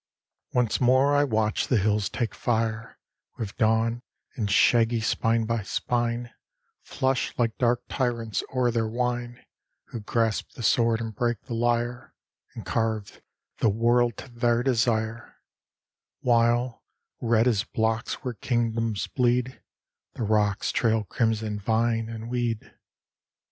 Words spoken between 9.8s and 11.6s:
Who grasp the sword and break the